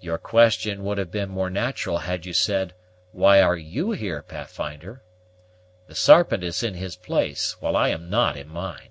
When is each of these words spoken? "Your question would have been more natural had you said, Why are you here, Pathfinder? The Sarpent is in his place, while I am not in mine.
"Your 0.00 0.18
question 0.18 0.84
would 0.84 0.98
have 0.98 1.10
been 1.10 1.30
more 1.30 1.48
natural 1.48 2.00
had 2.00 2.26
you 2.26 2.34
said, 2.34 2.74
Why 3.12 3.40
are 3.40 3.56
you 3.56 3.92
here, 3.92 4.20
Pathfinder? 4.20 5.02
The 5.86 5.94
Sarpent 5.94 6.44
is 6.44 6.62
in 6.62 6.74
his 6.74 6.94
place, 6.94 7.56
while 7.58 7.74
I 7.74 7.88
am 7.88 8.10
not 8.10 8.36
in 8.36 8.48
mine. 8.48 8.90